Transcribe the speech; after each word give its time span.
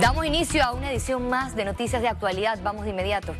Damos 0.00 0.24
inicio 0.24 0.64
a 0.64 0.72
una 0.72 0.90
edición 0.90 1.28
más 1.28 1.54
de 1.54 1.64
Noticias 1.66 2.00
de 2.00 2.08
Actualidad. 2.08 2.58
Vamos 2.62 2.84
de 2.84 2.90
inmediato. 2.90 3.34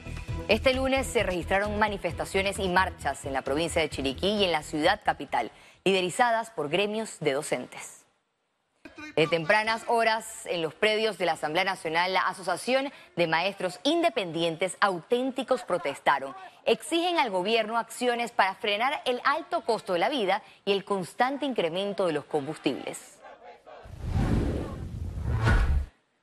Este 0.48 0.74
lunes 0.74 1.06
se 1.06 1.22
registraron 1.22 1.78
manifestaciones 1.78 2.58
y 2.58 2.68
marchas 2.68 3.24
en 3.24 3.32
la 3.32 3.42
provincia 3.42 3.80
de 3.80 3.88
Chiriquí 3.88 4.28
y 4.28 4.44
en 4.44 4.52
la 4.52 4.62
ciudad 4.62 5.00
capital, 5.02 5.50
liderizadas 5.84 6.50
por 6.50 6.68
gremios 6.68 7.18
de 7.20 7.32
docentes. 7.32 8.04
De 9.16 9.26
tempranas 9.26 9.82
horas, 9.88 10.44
en 10.44 10.60
los 10.60 10.74
predios 10.74 11.16
de 11.16 11.26
la 11.26 11.32
Asamblea 11.32 11.64
Nacional, 11.64 12.12
la 12.12 12.28
Asociación 12.28 12.92
de 13.16 13.26
Maestros 13.26 13.80
Independientes 13.82 14.76
Auténticos 14.80 15.62
protestaron. 15.62 16.34
Exigen 16.66 17.18
al 17.18 17.30
gobierno 17.30 17.78
acciones 17.78 18.30
para 18.30 18.54
frenar 18.54 19.00
el 19.06 19.20
alto 19.24 19.62
costo 19.62 19.94
de 19.94 19.98
la 20.00 20.10
vida 20.10 20.42
y 20.66 20.72
el 20.72 20.84
constante 20.84 21.46
incremento 21.46 22.06
de 22.06 22.12
los 22.12 22.24
combustibles. 22.26 23.21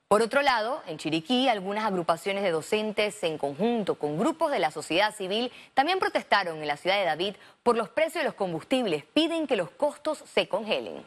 Por 0.10 0.24
otro 0.24 0.42
lado, 0.42 0.82
en 0.88 0.98
Chiriquí, 0.98 1.48
algunas 1.48 1.86
agrupaciones 1.86 2.42
de 2.42 2.50
docentes 2.50 3.22
en 3.22 3.38
conjunto 3.38 3.94
con 3.94 4.18
grupos 4.18 4.52
de 4.52 4.58
la 4.58 4.72
sociedad 4.72 5.14
civil 5.14 5.52
también 5.76 6.00
protestaron 6.00 6.58
en 6.58 6.68
la 6.68 6.78
ciudad 6.78 6.98
de 6.98 7.06
David 7.06 7.36
por 7.62 7.78
los 7.78 7.90
precios 7.90 8.24
de 8.24 8.24
los 8.24 8.34
combustibles. 8.34 9.04
Piden 9.14 9.46
que 9.46 9.56
los 9.56 9.70
costos 9.70 10.24
se 10.34 10.50
congelen. 10.50 11.06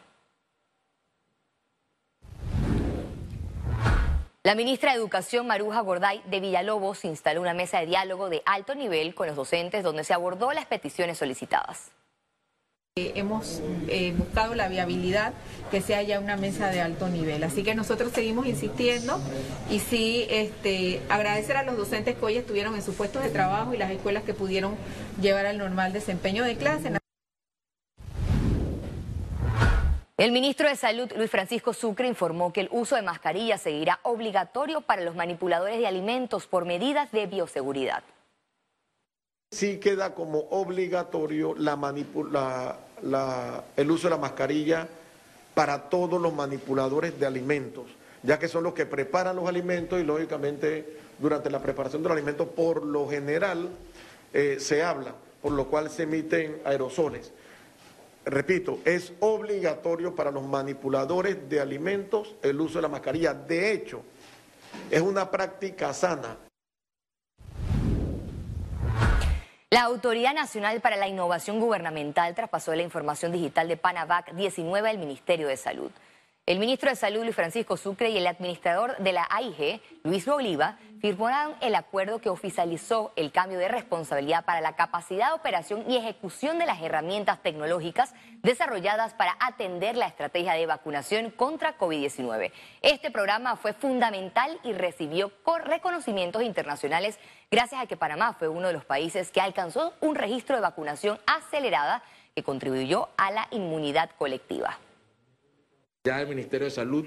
La 4.43 4.55
ministra 4.55 4.91
de 4.91 4.99
Educación, 4.99 5.47
Maruja 5.47 5.81
Gorday, 5.81 6.21
de 6.27 6.39
Villalobos, 6.39 7.03
instaló 7.03 7.41
una 7.41 7.53
mesa 7.53 7.81
de 7.81 7.87
diálogo 7.87 8.29
de 8.29 8.41
alto 8.45 8.73
nivel 8.73 9.15
con 9.15 9.27
los 9.27 9.35
docentes 9.35 9.83
donde 9.83 10.05
se 10.05 10.13
abordó 10.13 10.53
las 10.53 10.65
peticiones 10.65 11.17
solicitadas. 11.17 11.91
Hemos 12.95 13.59
eh, 13.87 14.13
buscado 14.15 14.53
la 14.53 14.67
viabilidad 14.67 15.33
que 15.71 15.81
se 15.81 15.95
haya 15.95 16.19
una 16.19 16.37
mesa 16.37 16.69
de 16.69 16.79
alto 16.79 17.09
nivel. 17.09 17.43
Así 17.43 17.63
que 17.63 17.73
nosotros 17.73 18.11
seguimos 18.11 18.45
insistiendo 18.45 19.19
y 19.67 19.79
sí 19.79 20.27
este, 20.29 21.01
agradecer 21.09 21.57
a 21.57 21.63
los 21.63 21.75
docentes 21.75 22.15
que 22.15 22.23
hoy 22.23 22.37
estuvieron 22.37 22.75
en 22.75 22.83
sus 22.83 22.93
puestos 22.93 23.23
de 23.23 23.31
trabajo 23.31 23.73
y 23.73 23.77
las 23.77 23.89
escuelas 23.89 24.21
que 24.21 24.35
pudieron 24.35 24.75
llevar 25.19 25.47
al 25.47 25.57
normal 25.57 25.91
desempeño 25.91 26.43
de 26.43 26.55
clase. 26.55 26.91
El 30.17 30.31
ministro 30.31 30.69
de 30.69 30.75
Salud, 30.75 31.11
Luis 31.17 31.31
Francisco 31.31 31.73
Sucre, 31.73 32.07
informó 32.07 32.53
que 32.53 32.61
el 32.61 32.69
uso 32.71 32.95
de 32.95 33.01
mascarillas 33.01 33.59
seguirá 33.59 34.01
obligatorio 34.03 34.81
para 34.81 35.01
los 35.01 35.15
manipuladores 35.15 35.79
de 35.79 35.87
alimentos 35.87 36.45
por 36.45 36.65
medidas 36.65 37.11
de 37.11 37.25
bioseguridad 37.25 38.03
sí 39.53 39.77
queda 39.77 40.15
como 40.15 40.39
obligatorio 40.49 41.55
el 43.77 43.91
uso 43.91 44.07
de 44.07 44.09
la 44.09 44.17
mascarilla 44.17 44.87
para 45.53 45.89
todos 45.89 46.19
los 46.19 46.33
manipuladores 46.33 47.19
de 47.19 47.27
alimentos, 47.27 47.85
ya 48.23 48.39
que 48.39 48.47
son 48.47 48.63
los 48.63 48.73
que 48.73 48.87
preparan 48.87 49.35
los 49.35 49.47
alimentos 49.47 50.01
y 50.01 50.03
lógicamente 50.03 50.97
durante 51.19 51.51
la 51.51 51.61
preparación 51.61 52.01
de 52.01 52.09
los 52.09 52.17
alimentos 52.17 52.47
por 52.49 52.83
lo 52.83 53.07
general 53.07 53.69
eh, 54.33 54.57
se 54.59 54.81
habla, 54.81 55.13
por 55.41 55.51
lo 55.51 55.67
cual 55.67 55.91
se 55.91 56.03
emiten 56.03 56.59
aerosoles. 56.65 57.31
Repito, 58.25 58.79
es 58.85 59.13
obligatorio 59.19 60.15
para 60.15 60.31
los 60.31 60.43
manipuladores 60.43 61.49
de 61.49 61.59
alimentos 61.59 62.35
el 62.41 62.59
uso 62.59 62.79
de 62.79 62.83
la 62.83 62.87
mascarilla. 62.87 63.33
De 63.33 63.73
hecho, 63.73 64.01
es 64.89 65.01
una 65.01 65.29
práctica 65.29 65.93
sana. 65.93 66.37
La 69.73 69.85
Autoridad 69.85 70.35
Nacional 70.35 70.81
para 70.81 70.97
la 70.97 71.07
Innovación 71.07 71.59
Gubernamental 71.59 72.35
traspasó 72.35 72.75
la 72.75 72.83
información 72.83 73.31
digital 73.31 73.67
de 73.67 73.75
Panavac 73.75 74.31
19 74.35 74.87
al 74.87 74.99
Ministerio 74.99 75.47
de 75.47 75.57
Salud. 75.57 75.89
El 76.45 76.59
ministro 76.59 76.91
de 76.91 76.95
Salud, 76.95 77.23
Luis 77.23 77.35
Francisco 77.35 77.75
Sucre, 77.75 78.11
y 78.11 78.17
el 78.17 78.27
administrador 78.27 78.95
de 78.97 79.13
la 79.13 79.27
AIG, 79.31 79.81
Luis 80.03 80.27
Oliva, 80.27 80.77
firmaron 81.03 81.53
el 81.59 81.75
acuerdo 81.75 82.19
que 82.19 82.29
oficializó 82.29 83.11
el 83.17 83.33
cambio 83.33 83.59
de 83.59 83.67
responsabilidad 83.67 84.45
para 84.45 84.61
la 84.61 84.77
capacidad 84.77 85.27
de 85.27 85.33
operación 85.33 85.83
y 85.85 85.97
ejecución 85.97 86.59
de 86.59 86.65
las 86.65 86.81
herramientas 86.81 87.43
tecnológicas 87.43 88.13
desarrolladas 88.41 89.13
para 89.13 89.35
atender 89.41 89.97
la 89.97 90.07
estrategia 90.07 90.53
de 90.53 90.65
vacunación 90.65 91.29
contra 91.31 91.77
COVID-19. 91.77 92.53
Este 92.81 93.11
programa 93.11 93.57
fue 93.57 93.73
fundamental 93.73 94.57
y 94.63 94.71
recibió 94.71 95.33
reconocimientos 95.65 96.41
internacionales 96.41 97.19
gracias 97.51 97.81
a 97.81 97.85
que 97.85 97.97
Panamá 97.97 98.37
fue 98.39 98.47
uno 98.47 98.67
de 98.67 98.73
los 98.73 98.85
países 98.85 99.29
que 99.29 99.41
alcanzó 99.41 99.93
un 99.99 100.15
registro 100.15 100.55
de 100.55 100.61
vacunación 100.61 101.19
acelerada 101.25 102.01
que 102.33 102.43
contribuyó 102.43 103.09
a 103.17 103.29
la 103.29 103.49
inmunidad 103.51 104.09
colectiva. 104.17 104.79
Ya 106.05 106.21
el 106.21 106.27
Ministerio 106.27 106.65
de 106.65 106.71
Salud 106.71 107.05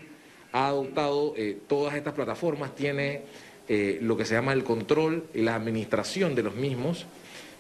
ha 0.52 0.68
adoptado 0.68 1.32
eh, 1.36 1.62
todas 1.66 1.94
estas 1.94 2.12
plataformas, 2.14 2.74
tiene 2.74 3.24
eh, 3.68 3.98
lo 4.00 4.16
que 4.16 4.24
se 4.24 4.34
llama 4.34 4.52
el 4.52 4.64
control 4.64 5.24
y 5.34 5.42
la 5.42 5.54
administración 5.54 6.34
de 6.34 6.42
los 6.42 6.54
mismos. 6.54 7.06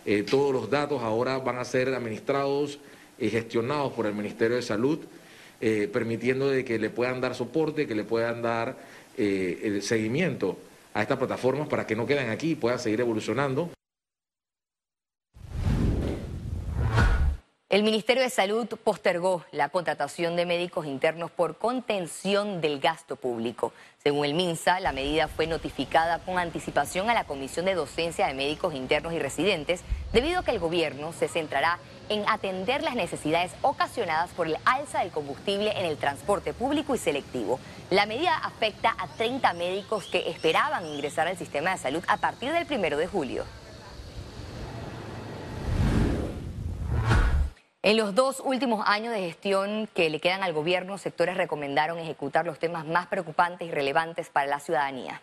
Eh, 0.04 0.22
todos 0.22 0.52
los 0.52 0.70
datos 0.70 1.02
ahora 1.02 1.38
van 1.38 1.58
a 1.58 1.64
ser 1.64 1.88
administrados 1.94 2.78
y 3.18 3.28
gestionados 3.30 3.92
por 3.92 4.06
el 4.06 4.14
Ministerio 4.14 4.56
de 4.56 4.62
Salud, 4.62 4.98
permitiendo 5.58 6.50
de 6.50 6.66
que 6.66 6.78
le 6.78 6.90
puedan 6.90 7.22
dar 7.22 7.34
soporte, 7.34 7.86
que 7.86 7.94
le 7.94 8.04
puedan 8.04 8.42
dar 8.42 8.76
el 9.16 9.82
seguimiento 9.82 10.58
a 10.92 11.00
estas 11.00 11.16
plataformas 11.16 11.66
para 11.66 11.86
que 11.86 11.96
no 11.96 12.04
queden 12.06 12.28
aquí 12.28 12.50
y 12.50 12.54
puedan 12.56 12.78
seguir 12.78 13.00
evolucionando. 13.00 13.75
El 17.68 17.82
Ministerio 17.82 18.22
de 18.22 18.30
Salud 18.30 18.68
postergó 18.84 19.44
la 19.50 19.70
contratación 19.70 20.36
de 20.36 20.46
médicos 20.46 20.86
internos 20.86 21.32
por 21.32 21.58
contención 21.58 22.60
del 22.60 22.78
gasto 22.78 23.16
público. 23.16 23.72
Según 24.04 24.24
el 24.24 24.34
MINSA, 24.34 24.78
la 24.78 24.92
medida 24.92 25.26
fue 25.26 25.48
notificada 25.48 26.20
con 26.20 26.38
anticipación 26.38 27.10
a 27.10 27.14
la 27.14 27.24
Comisión 27.24 27.66
de 27.66 27.74
Docencia 27.74 28.28
de 28.28 28.34
Médicos 28.34 28.72
Internos 28.72 29.14
y 29.14 29.18
Residentes, 29.18 29.80
debido 30.12 30.38
a 30.38 30.44
que 30.44 30.52
el 30.52 30.60
gobierno 30.60 31.12
se 31.12 31.26
centrará 31.26 31.80
en 32.08 32.22
atender 32.28 32.84
las 32.84 32.94
necesidades 32.94 33.50
ocasionadas 33.62 34.30
por 34.30 34.46
el 34.46 34.58
alza 34.64 35.00
del 35.00 35.10
combustible 35.10 35.76
en 35.76 35.86
el 35.86 35.96
transporte 35.96 36.54
público 36.54 36.94
y 36.94 36.98
selectivo. 36.98 37.58
La 37.90 38.06
medida 38.06 38.36
afecta 38.36 38.94
a 38.96 39.08
30 39.08 39.54
médicos 39.54 40.04
que 40.06 40.30
esperaban 40.30 40.86
ingresar 40.86 41.26
al 41.26 41.36
sistema 41.36 41.72
de 41.72 41.78
salud 41.78 42.04
a 42.06 42.18
partir 42.18 42.52
del 42.52 42.66
primero 42.66 42.96
de 42.96 43.08
julio. 43.08 43.44
En 47.86 47.96
los 47.96 48.16
dos 48.16 48.42
últimos 48.44 48.82
años 48.84 49.14
de 49.14 49.20
gestión 49.20 49.88
que 49.94 50.10
le 50.10 50.18
quedan 50.18 50.42
al 50.42 50.52
gobierno, 50.52 50.98
sectores 50.98 51.36
recomendaron 51.36 52.00
ejecutar 52.00 52.44
los 52.44 52.58
temas 52.58 52.84
más 52.84 53.06
preocupantes 53.06 53.68
y 53.68 53.70
relevantes 53.70 54.28
para 54.28 54.48
la 54.48 54.58
ciudadanía. 54.58 55.22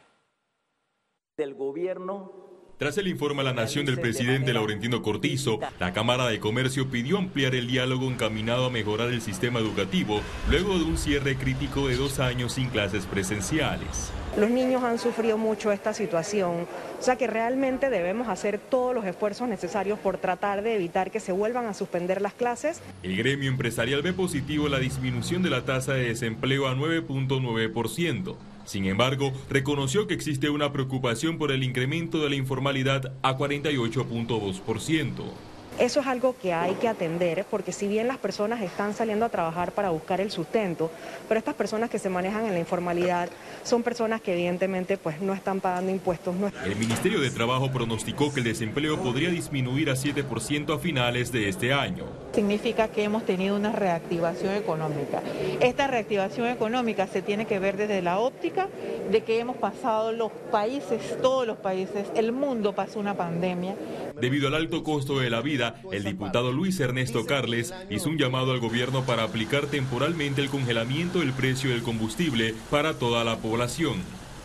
Del 1.36 1.56
gobierno 1.56 2.32
tras 2.78 2.98
el 2.98 3.10
informe 3.10 3.42
a 3.42 3.46
la 3.46 3.54
Nación 3.54 3.86
del 3.86 4.00
presidente 4.00 4.54
Laurentino 4.54 5.02
Cortizo, 5.02 5.60
la 5.80 5.92
Cámara 5.92 6.28
de 6.28 6.40
Comercio 6.40 6.90
pidió 6.90 7.18
ampliar 7.18 7.54
el 7.54 7.68
diálogo 7.68 8.08
encaminado 8.08 8.66
a 8.66 8.70
mejorar 8.70 9.10
el 9.10 9.22
sistema 9.22 9.60
educativo 9.60 10.22
luego 10.50 10.78
de 10.78 10.86
un 10.86 10.98
cierre 10.98 11.36
crítico 11.36 11.90
de 11.90 11.98
dos 11.98 12.20
años 12.20 12.54
sin 12.54 12.70
clases 12.70 13.06
presenciales. 13.06 14.12
Los 14.36 14.50
niños 14.50 14.84
han 14.84 14.98
sufrido 14.98 15.38
mucho 15.38 15.72
esta 15.72 15.94
situación, 15.94 16.66
o 17.00 17.04
sea 17.04 17.18
que 17.18 17.28
realmente 17.28 17.92
debemos 17.92 18.30
hacer 18.30 18.58
todos 18.58 18.96
los 18.96 19.06
esfuerzos 19.06 19.48
necesarios 19.48 20.00
por 20.00 20.18
tratar 20.18 20.64
de 20.64 20.76
evitar 20.76 21.12
que 21.12 21.20
se 21.20 21.32
vuelvan 21.32 21.68
a 21.68 21.76
suspender 21.76 22.20
las 22.20 22.34
clases. 22.34 22.82
El 23.04 23.16
gremio 23.16 23.48
empresarial 23.48 24.02
ve 24.02 24.12
positivo 24.12 24.70
la 24.70 24.80
disminución 24.80 25.44
de 25.44 25.52
la 25.52 25.66
tasa 25.66 25.94
de 25.94 26.08
desempleo 26.08 26.68
a 26.68 26.74
9.9%. 26.74 28.36
Sin 28.66 28.86
embargo, 28.86 29.34
reconoció 29.52 30.08
que 30.08 30.16
existe 30.16 30.50
una 30.50 30.74
preocupación 30.74 31.38
por 31.38 31.52
el 31.52 31.64
incremento 31.64 32.24
de 32.24 32.32
la 32.32 32.36
informalidad 32.36 33.14
a 33.22 33.38
48.2%. 33.38 35.53
Eso 35.80 36.02
es 36.02 36.08
algo 36.08 36.36
que 36.40 36.54
hay 36.54 36.76
que 36.76 36.88
atender 36.88 37.46
porque 37.50 37.72
si 37.72 37.88
bien 37.88 38.08
las 38.08 38.18
personas 38.18 38.62
están 38.62 38.94
saliendo 38.94 39.26
a 39.26 39.30
trabajar 39.30 39.72
para 39.72 39.90
buscar 39.90 40.22
el 40.22 40.30
sustento, 40.30 40.92
pero 41.28 41.40
estas 41.40 41.56
personas 41.56 41.90
que 41.90 41.98
se 41.98 42.10
manejan 42.10 42.46
en 42.46 42.54
la 42.54 42.60
informalidad 42.60 43.30
son 43.64 43.82
personas 43.82 44.22
que 44.22 44.34
evidentemente 44.34 44.98
pues 44.98 45.20
no 45.20 45.34
están 45.34 45.62
pagando 45.62 45.92
impuestos. 45.92 46.36
El 46.64 46.76
Ministerio 46.76 47.20
de 47.20 47.32
Trabajo 47.32 47.72
pronosticó 47.72 48.32
que 48.32 48.42
el 48.42 48.46
desempleo 48.46 49.02
podría 49.02 49.30
disminuir 49.30 49.90
a 49.90 49.94
7% 49.94 50.76
a 50.76 50.80
finales 50.80 51.32
de 51.32 51.50
este 51.50 51.74
año. 51.74 52.06
Significa 52.34 52.88
que 52.90 53.04
hemos 53.04 53.26
tenido 53.26 53.56
una 53.56 53.72
reactivación 53.72 54.54
económica. 54.54 55.22
Esta 55.60 55.88
reactivación 55.88 56.48
económica 56.48 57.08
se 57.08 57.22
tiene 57.22 57.46
que 57.46 57.60
ver 57.60 57.78
desde 57.78 58.02
la 58.02 58.20
óptica 58.20 58.68
de 59.12 59.24
que 59.24 59.40
hemos 59.40 59.58
pasado 59.58 60.12
los 60.12 60.32
países, 60.52 61.18
todos 61.22 61.48
los 61.48 61.58
países, 61.58 62.08
el 62.16 62.32
mundo 62.32 62.74
pasó 62.74 63.00
una 63.00 63.16
pandemia. 63.16 63.76
Debido 64.20 64.48
al 64.48 64.56
alto 64.56 64.84
costo 64.84 65.20
de 65.20 65.30
la 65.30 65.42
vida, 65.42 65.82
el 65.92 66.04
diputado 66.04 66.52
Luis 66.52 66.80
Ernesto 66.80 67.26
Carles 67.26 67.74
hizo 67.90 68.10
un 68.10 68.18
llamado 68.18 68.52
al 68.52 68.60
gobierno 68.60 69.06
para 69.06 69.24
aplicar 69.24 69.68
temporalmente 69.68 70.42
el 70.42 70.50
congelamiento 70.50 71.20
del 71.20 71.34
precio 71.34 71.72
del 71.72 71.84
combustible 71.84 72.54
para 72.70 72.94
toda 72.94 73.24
la 73.24 73.38
población. 73.38 74.02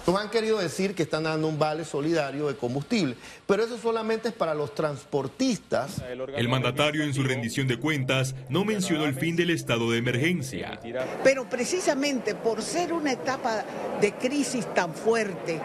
Nos 0.06 0.19
han 0.19 0.31
querido 0.31 0.56
decir 0.59 0.94
que 0.94 1.03
están 1.03 1.25
dando 1.25 1.49
un 1.49 1.59
vale 1.59 1.85
solidario 1.85 2.49
de 2.49 2.56
combustible, 2.56 3.15
pero 3.47 3.62
eso 3.62 3.76
solamente 3.76 4.29
es 4.29 4.35
para 4.35 4.55
los 4.55 4.75
transportistas. 4.75 6.03
El 6.35 6.49
mandatario 6.49 7.03
en 7.03 7.12
su 7.12 7.23
rendición 7.23 7.69
de 7.69 7.79
cuentas 7.79 8.35
no 8.49 8.65
mencionó 8.65 9.05
el 9.05 9.15
fin 9.15 9.37
del 9.37 9.50
estado 9.50 9.91
de 9.91 9.99
emergencia. 9.99 10.81
Pero 11.23 11.47
precisamente 11.50 12.35
por 12.35 12.62
ser 12.62 12.94
una 12.94 13.12
etapa 13.12 13.67
de 14.00 14.15
crisis 14.15 14.73
tan 14.73 14.94
fuerte 14.94 15.61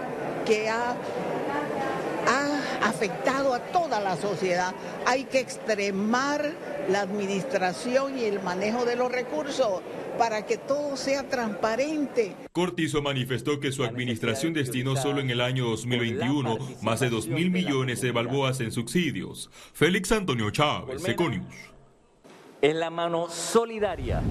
que 0.45 0.67
ha 0.67 0.91
ha 0.91 0.97
afectado 2.83 3.53
a 3.53 3.59
toda 3.59 3.99
la 3.99 4.15
sociedad. 4.17 4.73
Hay 5.05 5.25
que 5.25 5.39
extremar 5.39 6.53
la 6.89 7.01
administración 7.01 8.17
y 8.17 8.25
el 8.25 8.41
manejo 8.41 8.85
de 8.85 8.95
los 8.95 9.11
recursos 9.11 9.81
para 10.17 10.45
que 10.45 10.57
todo 10.57 10.95
sea 10.95 11.27
transparente. 11.27 12.35
Cortizo 12.51 13.01
manifestó 13.01 13.59
que 13.59 13.71
su 13.71 13.83
administración 13.83 14.53
destinó 14.53 14.95
solo 14.95 15.21
en 15.21 15.29
el 15.29 15.41
año 15.41 15.65
2021 15.65 16.57
más 16.81 16.99
de 16.99 17.09
2 17.09 17.27
mil 17.27 17.49
millones 17.51 18.01
de 18.01 18.11
balboas 18.11 18.59
en 18.59 18.71
subsidios. 18.71 19.49
Félix 19.73 20.11
Antonio 20.11 20.51
Chávez, 20.51 21.07
Econius. 21.07 21.45
En 22.61 22.79
la 22.79 22.89
mano 22.89 23.29
solidaria. 23.29 24.21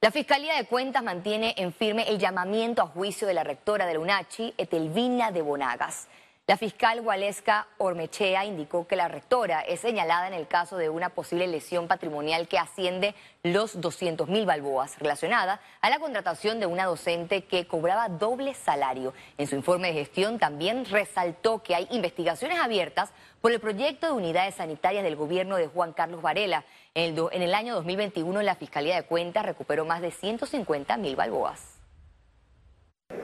La 0.00 0.10
Fiscalía 0.10 0.56
de 0.56 0.66
Cuentas 0.66 1.02
mantiene 1.04 1.54
en 1.56 1.72
firme 1.72 2.08
el 2.08 2.18
llamamiento 2.18 2.82
a 2.82 2.88
juicio 2.88 3.28
de 3.28 3.34
la 3.34 3.44
rectora 3.44 3.86
de 3.86 3.94
la 3.94 4.00
UNACHI, 4.00 4.54
Etelvina 4.58 5.30
de 5.30 5.42
Bonagas. 5.42 6.08
La 6.52 6.58
fiscal 6.58 7.00
Waleska 7.00 7.66
Ormechea 7.78 8.44
indicó 8.44 8.86
que 8.86 8.94
la 8.94 9.08
rectora 9.08 9.62
es 9.62 9.80
señalada 9.80 10.28
en 10.28 10.34
el 10.34 10.46
caso 10.46 10.76
de 10.76 10.90
una 10.90 11.08
posible 11.08 11.46
lesión 11.46 11.88
patrimonial 11.88 12.46
que 12.46 12.58
asciende 12.58 13.14
los 13.42 13.80
200 13.80 14.28
mil 14.28 14.44
balboas 14.44 14.98
relacionada 14.98 15.62
a 15.80 15.88
la 15.88 15.98
contratación 15.98 16.60
de 16.60 16.66
una 16.66 16.84
docente 16.84 17.44
que 17.44 17.66
cobraba 17.66 18.10
doble 18.10 18.52
salario. 18.52 19.14
En 19.38 19.46
su 19.46 19.56
informe 19.56 19.88
de 19.88 19.94
gestión 19.94 20.38
también 20.38 20.84
resaltó 20.84 21.62
que 21.62 21.74
hay 21.74 21.88
investigaciones 21.90 22.58
abiertas 22.58 23.14
por 23.40 23.50
el 23.50 23.58
proyecto 23.58 24.08
de 24.08 24.12
unidades 24.12 24.56
sanitarias 24.56 25.04
del 25.04 25.16
gobierno 25.16 25.56
de 25.56 25.68
Juan 25.68 25.94
Carlos 25.94 26.20
Varela. 26.20 26.66
En 26.94 27.18
el, 27.18 27.28
en 27.32 27.40
el 27.40 27.54
año 27.54 27.74
2021 27.76 28.42
la 28.42 28.56
Fiscalía 28.56 28.96
de 28.96 29.04
Cuentas 29.04 29.46
recuperó 29.46 29.86
más 29.86 30.02
de 30.02 30.10
150 30.10 30.98
mil 30.98 31.16
balboas. 31.16 31.81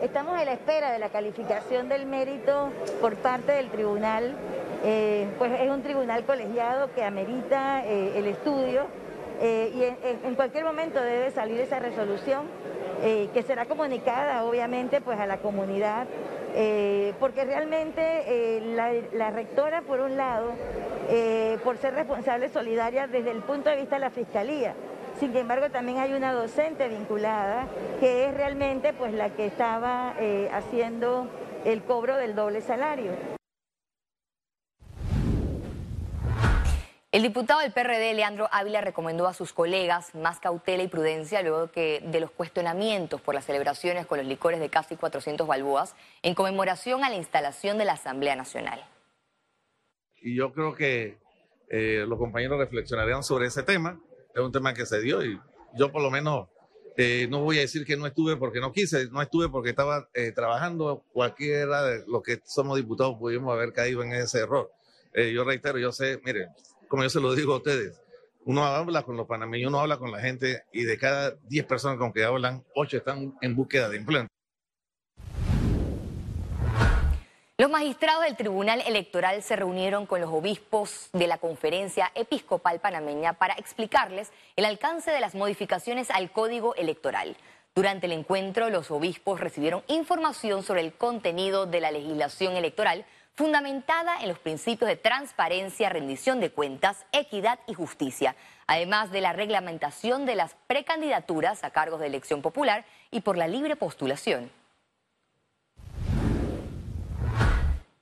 Estamos 0.03 0.39
a 0.39 0.45
la 0.45 0.53
espera 0.53 0.93
de 0.93 1.01
la 1.01 1.09
calificación 1.09 1.89
del 1.89 2.07
mérito 2.07 2.71
por 3.01 3.17
parte 3.17 3.53
del 3.53 3.69
tribunal, 3.69 4.37
eh, 4.85 5.27
pues 5.39 5.51
es 5.61 5.69
un 5.69 5.83
tribunal 5.83 6.25
colegiado 6.25 6.93
que 6.95 7.03
amerita 7.03 7.85
eh, 7.85 8.17
el 8.17 8.27
estudio 8.27 8.87
eh, 9.41 9.73
y 9.75 10.27
en, 10.27 10.35
cualquier 10.37 10.65
momento 10.65 11.01
debe 11.01 11.33
salir 11.33 11.61
esa 11.61 11.79
resolución 11.79 12.47
que 13.01 13.45
será 13.45 13.67
comunicada 13.67 14.43
obviamente 14.43 15.01
pues 15.01 15.21
a 15.21 15.27
la 15.27 15.39
comunidad 15.39 16.09
porque 17.21 17.45
realmente 17.45 18.61
la, 18.75 18.93
la, 19.13 19.31
rectora 19.31 19.83
por 19.83 20.01
un 20.01 20.17
lado 20.17 20.51
por 21.63 21.77
ser 21.77 21.95
responsable 21.95 22.49
solidaria 22.49 23.07
desde 23.07 23.31
el 23.31 23.43
punto 23.43 23.71
de 23.71 23.77
vista 23.77 23.95
de 23.95 24.01
la 24.01 24.11
fiscalía 24.11 24.75
sin 25.19 25.37
embargo, 25.37 25.71
también 25.71 25.99
hay 25.99 26.13
una 26.13 26.33
docente 26.33 26.89
vinculada 26.89 27.67
que 28.01 28.27
es 28.27 28.35
realmente 28.35 28.93
pues 28.93 29.13
la 29.13 29.31
que 29.31 29.47
estaba 29.47 30.15
eh, 30.19 30.49
haciendo 30.53 31.29
el 31.65 31.83
cobro 31.83 32.17
del 32.17 32.35
doble 32.35 32.61
salario. 32.61 33.13
El 37.11 37.23
diputado 37.23 37.61
del 37.61 37.73
PRD, 37.73 38.15
Leandro 38.15 38.49
Ávila, 38.53 38.83
recomendó 38.83 39.27
a 39.27 39.33
sus 39.33 39.53
colegas 39.53 40.15
más 40.15 40.41
cautela 40.41 40.83
y 40.83 40.89
prudencia 40.89 41.43
luego 41.43 41.71
que 41.73 42.03
de 42.05 42.21
los 42.21 42.31
cuestionamientos 42.31 43.21
por 43.21 43.35
las 43.35 43.47
celebraciones 43.47 44.07
con 44.07 44.19
los 44.19 44.27
licores 44.27 44.61
de 44.61 44.69
casi 44.69 44.95
400 44.95 45.47
balboas 45.47 45.97
en 46.23 46.35
conmemoración 46.35 47.03
a 47.05 47.09
la 47.09 47.17
instalación 47.17 47.79
de 47.79 47.87
la 47.87 47.95
Asamblea 47.95 48.37
Nacional. 48.37 48.85
Y 50.21 50.37
yo 50.37 50.53
creo 50.53 50.75
que 50.75 51.17
eh, 51.71 52.05
los 52.07 52.19
compañeros 52.19 52.59
reflexionarían 52.59 53.23
sobre 53.23 53.47
ese 53.47 53.63
tema 53.63 53.99
es 54.35 54.41
un 54.41 54.53
tema 54.53 54.75
que 54.75 54.87
se 54.87 55.01
dio 55.01 55.25
y 55.25 55.41
yo 55.75 55.91
por 55.91 56.03
lo 56.03 56.11
menos 56.11 56.49
eh, 57.01 57.29
no 57.31 57.43
voy 57.43 57.59
a 57.59 57.61
decir 57.61 57.85
que 57.85 57.97
no 57.97 58.09
estuve 58.09 58.37
porque 58.37 58.61
no 58.61 58.73
quise, 58.73 59.09
no 59.11 59.23
estuve 59.23 59.49
porque 59.49 59.71
estaba 59.71 60.09
eh, 60.15 60.33
trabajando, 60.33 61.05
cualquiera 61.13 61.85
de 61.85 62.05
los 62.09 62.25
que 62.25 62.41
somos 62.45 62.77
diputados 62.77 63.17
pudimos 63.17 63.53
haber 63.53 63.73
caído 63.73 64.03
en 64.03 64.13
ese 64.13 64.41
error. 64.41 64.73
Eh, 65.15 65.33
yo 65.33 65.45
reitero, 65.45 65.79
yo 65.79 65.93
sé, 65.93 66.21
mire, 66.25 66.49
como 66.89 67.05
yo 67.05 67.09
se 67.09 67.21
lo 67.21 67.35
digo 67.37 67.55
a 67.55 67.59
ustedes, 67.59 68.01
uno 68.47 68.65
habla 68.65 69.05
con 69.05 69.17
los 69.17 69.29
panameños, 69.29 69.69
uno 69.69 69.79
habla 69.79 69.99
con 69.99 70.11
la 70.11 70.21
gente 70.21 70.65
y 70.73 70.83
de 70.83 70.99
cada 70.99 71.37
10 71.49 71.67
personas 71.67 71.99
con 71.99 72.13
que 72.13 72.25
hablan, 72.25 72.65
8 72.75 72.97
están 72.97 73.33
en 73.43 73.55
búsqueda 73.55 73.89
de 73.89 73.99
empleo. 73.99 74.27
Los 77.61 77.71
magistrados 77.71 78.23
del 78.23 78.37
Tribunal 78.37 78.85
Electoral 78.87 79.43
se 79.43 79.57
reunieron 79.57 80.07
con 80.07 80.21
los 80.21 80.31
obispos 80.31 81.11
de 81.13 81.27
la 81.27 81.39
Conferencia 81.39 82.13
Episcopal 82.15 82.79
Panameña 82.79 83.33
para 83.33 83.55
explicarles 83.55 84.31
el 84.55 84.65
alcance 84.65 85.11
de 85.11 85.19
las 85.19 85.35
modificaciones 85.35 86.13
al 86.13 86.31
Código 86.31 86.77
Electoral. 86.77 87.37
Durante 87.75 88.07
el 88.07 88.13
encuentro, 88.13 88.71
los 88.71 88.93
obispos 88.93 89.41
recibieron 89.41 89.83
información 89.89 90.63
sobre 90.63 90.83
el 90.83 90.93
contenido 90.93 91.67
de 91.67 91.81
la 91.81 91.91
legislación 91.91 92.55
electoral 92.55 93.05
fundamentada 93.35 94.21
en 94.21 94.29
los 94.29 94.39
principios 94.39 94.89
de 94.89 94.95
transparencia, 94.97 95.89
rendición 95.89 96.39
de 96.39 96.53
cuentas, 96.53 97.07
equidad 97.11 97.59
y 97.67 97.75
justicia, 97.75 98.37
además 98.69 99.11
de 99.11 99.21
la 99.21 99.33
reglamentación 99.33 100.27
de 100.27 100.37
las 100.37 100.55
precandidaturas 100.69 101.65
a 101.65 101.71
cargos 101.71 101.99
de 101.99 102.07
elección 102.07 102.41
popular 102.41 102.85
y 103.11 103.23
por 103.23 103.37
la 103.37 103.49
libre 103.49 103.75
postulación. 103.75 104.49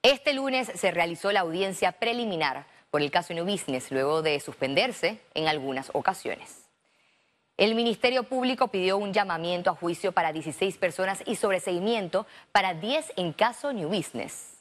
Este 0.07 0.35
lunes 0.35 0.71
se 0.73 0.93
realizó 0.93 1.33
la 1.33 1.41
audiencia 1.41 1.91
preliminar 1.91 2.65
por 2.93 3.03
el 3.03 3.11
caso 3.11 3.35
New 3.35 3.45
Business, 3.45 3.91
luego 3.91 4.23
de 4.23 4.39
suspenderse 4.39 5.19
en 5.35 5.49
algunas 5.49 5.91
ocasiones. 5.95 6.69
El 7.57 7.75
Ministerio 7.75 8.23
Público 8.23 8.69
pidió 8.69 8.99
un 8.99 9.13
llamamiento 9.13 9.69
a 9.69 9.75
juicio 9.75 10.13
para 10.13 10.33
16 10.33 10.79
personas 10.79 11.25
y 11.27 11.35
sobreseguimiento 11.35 12.25
para 12.53 12.73
10 12.75 13.15
en 13.17 13.33
caso 13.33 13.73
New 13.73 13.89
Business. 13.89 14.56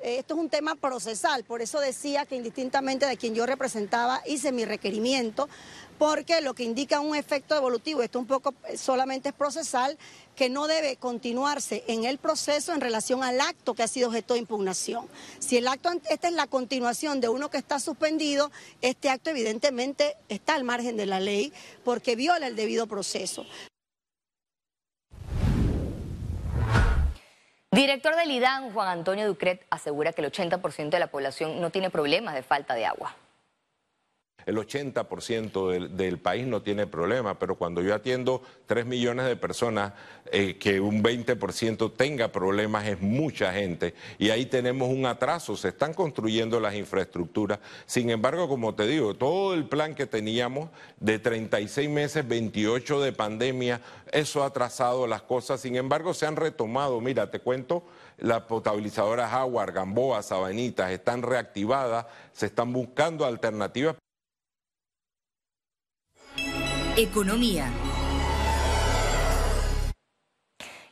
Esto 0.00 0.34
es 0.34 0.40
un 0.40 0.48
tema 0.48 0.76
procesal, 0.76 1.42
por 1.44 1.60
eso 1.60 1.80
decía 1.80 2.24
que 2.24 2.36
indistintamente 2.36 3.04
de 3.04 3.16
quien 3.16 3.34
yo 3.34 3.46
representaba 3.46 4.22
hice 4.26 4.52
mi 4.52 4.64
requerimiento, 4.64 5.48
porque 5.98 6.40
lo 6.40 6.54
que 6.54 6.62
indica 6.62 7.00
un 7.00 7.16
efecto 7.16 7.56
evolutivo, 7.56 8.02
esto 8.02 8.20
un 8.20 8.26
poco 8.26 8.54
eh, 8.68 8.78
solamente 8.78 9.30
es 9.30 9.34
procesal, 9.34 9.98
que 10.36 10.48
no 10.48 10.68
debe 10.68 10.96
continuarse 10.96 11.82
en 11.88 12.04
el 12.04 12.18
proceso 12.18 12.72
en 12.72 12.80
relación 12.80 13.24
al 13.24 13.40
acto 13.40 13.74
que 13.74 13.82
ha 13.82 13.88
sido 13.88 14.08
objeto 14.08 14.34
de 14.34 14.40
impugnación. 14.40 15.08
Si 15.40 15.56
el 15.56 15.66
acto, 15.66 15.90
esta 16.08 16.28
es 16.28 16.34
la 16.34 16.46
continuación 16.46 17.20
de 17.20 17.28
uno 17.28 17.50
que 17.50 17.58
está 17.58 17.80
suspendido, 17.80 18.52
este 18.80 19.10
acto 19.10 19.30
evidentemente 19.30 20.16
está 20.28 20.54
al 20.54 20.62
margen 20.62 20.96
de 20.96 21.06
la 21.06 21.18
ley 21.18 21.52
porque 21.84 22.14
viola 22.14 22.46
el 22.46 22.54
debido 22.54 22.86
proceso. 22.86 23.44
Director 27.78 28.16
del 28.16 28.32
IDAN, 28.32 28.72
Juan 28.72 28.88
Antonio 28.88 29.24
Ducret, 29.28 29.64
asegura 29.70 30.12
que 30.12 30.20
el 30.20 30.32
80% 30.32 30.88
de 30.88 30.98
la 30.98 31.06
población 31.06 31.60
no 31.60 31.70
tiene 31.70 31.90
problemas 31.90 32.34
de 32.34 32.42
falta 32.42 32.74
de 32.74 32.84
agua 32.84 33.14
el 34.48 34.56
80% 34.56 35.70
del, 35.70 35.94
del, 35.94 36.18
país 36.18 36.46
no 36.46 36.62
tiene 36.62 36.86
problema, 36.86 37.38
pero 37.38 37.56
cuando 37.56 37.82
yo 37.82 37.94
atiendo 37.94 38.42
3 38.66 38.86
millones 38.86 39.26
de 39.26 39.36
personas, 39.36 39.92
eh, 40.32 40.56
que 40.58 40.80
un 40.80 41.02
20% 41.02 41.92
tenga 41.94 42.32
problemas 42.32 42.86
es 42.86 43.00
mucha 43.00 43.52
gente 43.52 43.94
y 44.18 44.30
ahí 44.30 44.46
tenemos 44.46 44.88
un 44.88 45.04
atraso, 45.04 45.54
se 45.54 45.68
están 45.68 45.92
construyendo 45.92 46.60
las 46.60 46.74
infraestructuras. 46.74 47.58
Sin 47.84 48.08
embargo, 48.08 48.48
como 48.48 48.74
te 48.74 48.86
digo, 48.86 49.14
todo 49.14 49.52
el 49.52 49.66
plan 49.68 49.94
que 49.94 50.06
teníamos 50.06 50.70
de 50.98 51.18
36 51.18 51.90
meses, 51.90 52.26
28 52.26 53.00
de 53.02 53.12
pandemia, 53.12 53.82
eso 54.12 54.42
ha 54.42 54.46
atrasado 54.46 55.06
las 55.06 55.22
cosas, 55.22 55.60
sin 55.60 55.76
embargo 55.76 56.14
se 56.14 56.24
han 56.24 56.36
retomado, 56.36 57.02
mira, 57.02 57.30
te 57.30 57.40
cuento, 57.40 57.84
las 58.16 58.42
potabilizadoras 58.42 59.32
agua, 59.34 59.66
Gamboa, 59.66 60.22
Sabanitas 60.22 60.90
están 60.90 61.20
reactivadas, 61.20 62.06
se 62.32 62.46
están 62.46 62.72
buscando 62.72 63.26
alternativas. 63.26 63.96
Economía. 67.00 67.70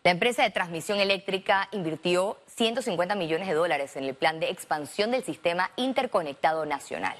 La 0.04 0.12
empresa 0.12 0.44
de 0.44 0.50
transmisión 0.50 1.00
eléctrica 1.00 1.68
invirtió 1.72 2.38
150 2.46 3.16
millones 3.16 3.48
de 3.48 3.54
dólares 3.54 3.96
en 3.96 4.04
el 4.04 4.14
plan 4.14 4.38
de 4.38 4.50
expansión 4.50 5.10
del 5.10 5.24
sistema 5.24 5.72
interconectado 5.74 6.64
nacional. 6.64 7.16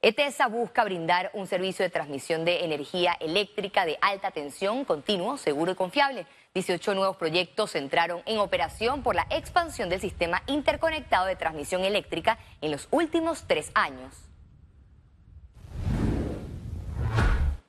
ETESA 0.00 0.46
busca 0.46 0.82
brindar 0.82 1.30
un 1.34 1.46
servicio 1.46 1.82
de 1.82 1.90
transmisión 1.90 2.46
de 2.46 2.64
energía 2.64 3.18
eléctrica 3.20 3.84
de 3.84 3.98
alta 4.00 4.30
tensión, 4.30 4.86
continuo, 4.86 5.36
seguro 5.36 5.72
y 5.72 5.74
confiable. 5.74 6.26
18 6.54 6.94
nuevos 6.94 7.18
proyectos 7.18 7.74
entraron 7.74 8.22
en 8.24 8.38
operación 8.38 9.02
por 9.02 9.14
la 9.14 9.26
expansión 9.28 9.90
del 9.90 10.00
sistema 10.00 10.42
interconectado 10.46 11.26
de 11.26 11.36
transmisión 11.36 11.84
eléctrica 11.84 12.38
en 12.62 12.70
los 12.70 12.88
últimos 12.90 13.44
tres 13.46 13.70
años. 13.74 14.24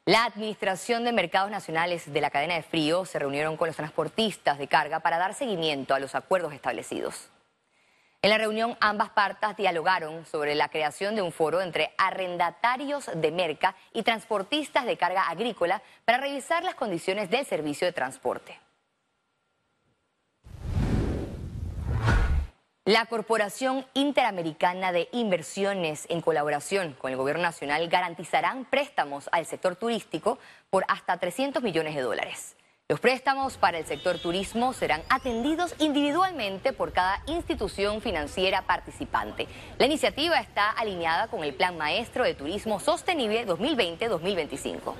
La 0.07 0.25
Administración 0.25 1.03
de 1.03 1.11
Mercados 1.11 1.49
Nacionales 1.49 2.13
de 2.13 2.21
la 2.21 2.29
cadena 2.29 2.53
de 2.53 2.61
frío 2.61 3.05
se 3.05 3.17
reunieron 3.17 3.57
con 3.57 3.65
los 3.65 3.75
transportistas 3.75 4.59
de 4.59 4.67
carga 4.67 4.99
para 4.99 5.17
dar 5.17 5.33
seguimiento 5.33 5.95
a 5.95 5.99
los 5.99 6.13
acuerdos 6.13 6.53
establecidos. 6.53 7.31
En 8.21 8.29
la 8.29 8.37
reunión 8.37 8.77
ambas 8.81 9.09
partes 9.09 9.57
dialogaron 9.57 10.23
sobre 10.27 10.53
la 10.53 10.69
creación 10.69 11.15
de 11.15 11.23
un 11.23 11.31
foro 11.31 11.59
entre 11.59 11.91
arrendatarios 11.97 13.09
de 13.15 13.31
merca 13.31 13.75
y 13.93 14.03
transportistas 14.03 14.85
de 14.85 14.95
carga 14.95 15.27
agrícola 15.27 15.81
para 16.05 16.19
revisar 16.19 16.63
las 16.63 16.75
condiciones 16.75 17.31
del 17.31 17.43
servicio 17.47 17.87
de 17.87 17.93
transporte. 17.93 18.59
La 22.87 23.07
Corporación 23.07 23.83
Interamericana 23.95 24.91
de 24.91 25.09
Inversiones, 25.11 26.05
en 26.07 26.21
colaboración 26.21 26.93
con 26.93 27.09
el 27.09 27.17
Gobierno 27.17 27.41
Nacional, 27.41 27.87
garantizarán 27.87 28.65
préstamos 28.65 29.27
al 29.31 29.47
sector 29.47 29.75
turístico 29.75 30.37
por 30.69 30.85
hasta 30.87 31.17
300 31.17 31.63
millones 31.63 31.95
de 31.95 32.01
dólares. 32.01 32.55
Los 32.87 32.99
préstamos 32.99 33.57
para 33.57 33.79
el 33.79 33.87
sector 33.87 34.19
turismo 34.19 34.71
serán 34.73 35.01
atendidos 35.09 35.73
individualmente 35.79 36.73
por 36.73 36.93
cada 36.93 37.23
institución 37.25 38.01
financiera 38.01 38.61
participante. 38.67 39.47
La 39.79 39.87
iniciativa 39.87 40.39
está 40.39 40.69
alineada 40.69 41.27
con 41.27 41.43
el 41.43 41.55
Plan 41.55 41.79
Maestro 41.79 42.23
de 42.23 42.35
Turismo 42.35 42.79
Sostenible 42.79 43.47
2020-2025. 43.47 44.93